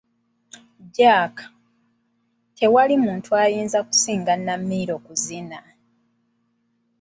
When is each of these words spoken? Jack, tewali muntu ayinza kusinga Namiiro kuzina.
Jack, 0.95 1.35
tewali 2.57 2.95
muntu 3.05 3.29
ayinza 3.43 3.79
kusinga 3.87 4.33
Namiiro 4.45 4.95
kuzina. 5.07 5.59